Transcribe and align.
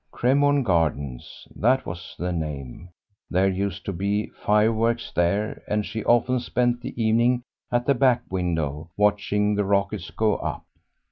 Cremorne 0.11 0.63
Gardens, 0.63 1.47
that 1.55 1.85
was 1.85 2.15
the 2.17 2.31
name; 2.31 2.89
there 3.29 3.47
used 3.47 3.85
to 3.85 3.93
be 3.93 4.29
fire 4.41 4.73
works 4.73 5.11
there, 5.11 5.61
and 5.67 5.85
she 5.85 6.03
often 6.05 6.39
spent 6.39 6.81
the 6.81 6.99
evening 6.99 7.43
at 7.71 7.85
the 7.85 7.93
back 7.93 8.23
window 8.31 8.89
watching 8.97 9.53
the 9.53 9.63
rockets 9.63 10.09
go 10.09 10.37
up. 10.37 10.63